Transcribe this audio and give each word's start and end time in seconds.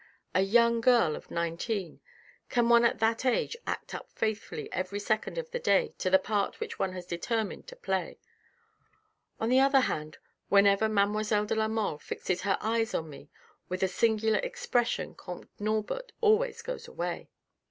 A 0.33 0.41
young 0.41 0.81
girl 0.81 1.15
of 1.15 1.29
nineteen! 1.29 1.99
Can 2.49 2.69
one 2.69 2.85
at 2.85 2.97
that 2.97 3.23
age 3.23 3.55
act 3.67 3.93
up 3.93 4.09
faithfully 4.11 4.67
every 4.73 4.97
second 4.97 5.37
of 5.37 5.51
the 5.51 5.59
day 5.59 5.93
to 5.99 6.09
the 6.09 6.17
part 6.17 6.59
which 6.59 6.79
one 6.79 6.93
has 6.93 7.05
determined 7.05 7.67
to 7.67 7.75
play. 7.75 8.17
On 9.39 9.47
the 9.47 9.59
other 9.59 9.81
hand 9.81 10.17
whenever 10.49 10.89
mademoiselle 10.89 11.45
de 11.45 11.53
la 11.53 11.67
Mole 11.67 11.99
fixes 11.99 12.41
her 12.41 12.57
eyes 12.61 12.95
on 12.95 13.11
me 13.11 13.29
with 13.69 13.83
a 13.83 13.87
singular 13.87 14.39
expression 14.39 15.13
comte 15.13 15.47
Norbert 15.59 16.11
always 16.19 16.63
goes 16.63 16.87
away. 16.87 17.29